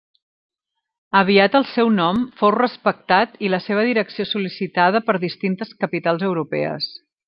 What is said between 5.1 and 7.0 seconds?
per distintes capitals europees.